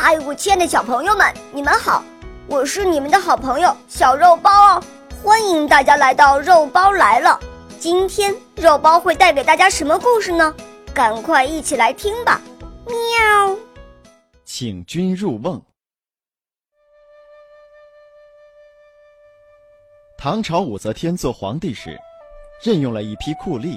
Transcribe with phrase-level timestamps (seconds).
[0.00, 2.04] 嗨，我亲爱的小朋友们，你们好！
[2.46, 4.84] 我是你们的好朋友小肉包哦，
[5.20, 7.38] 欢迎大家来到肉包来了。
[7.80, 10.54] 今天肉包会带给大家什么故事呢？
[10.94, 12.40] 赶快一起来听吧！
[12.86, 13.56] 喵。
[14.44, 15.60] 请君入瓮。
[20.16, 21.98] 唐朝武则天做皇帝时，
[22.62, 23.76] 任用了一批酷吏，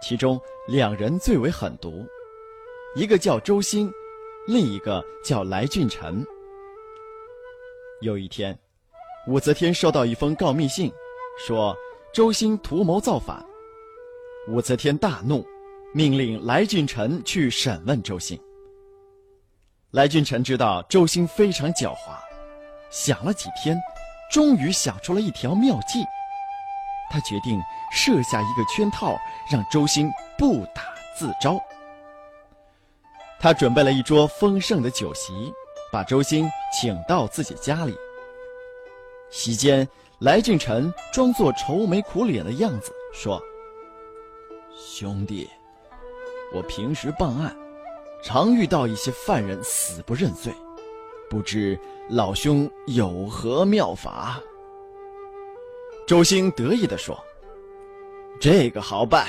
[0.00, 2.02] 其中两人最为狠毒，
[2.96, 3.92] 一个叫周兴，
[4.46, 6.26] 另一个叫来俊臣。
[8.00, 8.58] 有一天，
[9.28, 10.92] 武则天收到一封告密信，
[11.46, 11.76] 说
[12.12, 13.44] 周兴图谋造反。
[14.48, 15.46] 武则天大怒，
[15.94, 18.36] 命令来俊臣去审问周兴。
[19.92, 22.18] 来俊臣知道周兴非常狡猾，
[22.90, 23.78] 想了几天。
[24.32, 26.02] 终于想出了一条妙计，
[27.10, 27.60] 他决定
[27.92, 29.14] 设下一个圈套，
[29.50, 30.82] 让周兴不打
[31.14, 31.60] 自招。
[33.42, 35.52] 他准备了一桌丰盛的酒席，
[35.90, 37.92] 把周兴请到自己家里。
[39.30, 39.86] 席间，
[40.20, 43.42] 来俊臣装作愁眉苦脸的样子说
[44.78, 45.50] ：“兄弟，
[46.54, 47.52] 我平时办案，
[48.22, 50.52] 常遇到一些犯人死不认罪。”
[51.28, 51.76] 不知
[52.10, 54.40] 老兄有何妙法？
[56.06, 57.18] 周兴得意地说
[58.40, 59.26] ：“这个好办，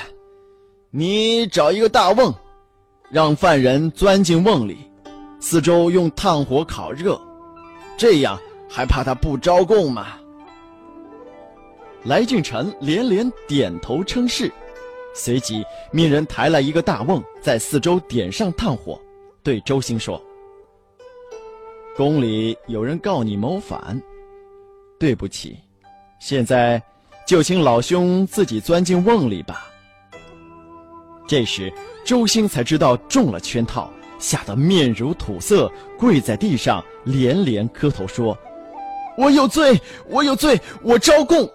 [0.90, 2.32] 你找一个大瓮，
[3.10, 4.78] 让犯人钻进瓮里，
[5.40, 7.20] 四周用炭火烤热，
[7.96, 8.38] 这样
[8.68, 10.18] 还怕他不招供吗？”
[12.04, 14.52] 来俊臣连连点头称是，
[15.14, 19.00] 随即命人抬来一个大瓮，在四周点上炭火，
[19.42, 20.22] 对周兴说。
[21.96, 24.02] 宫里有人告你谋反，
[24.98, 25.56] 对不起，
[26.18, 26.82] 现在
[27.26, 29.66] 就请老兄自己钻进瓮里吧。
[31.26, 31.72] 这时，
[32.04, 38.36] 周兴才知道中了圈套，吓得面如土色，跪在地上连连磕头说
[39.16, 41.50] ：“我有罪，我有罪，我招供。”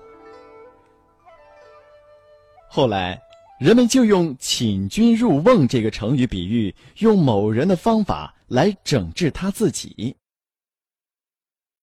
[2.68, 3.20] 后来，
[3.60, 10.16] 人们就用“请君入瓮”这个成语比喻用某人的方法来整治他自己。